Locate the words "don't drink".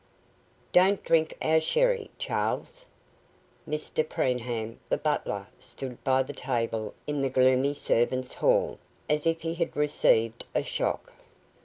0.71-1.35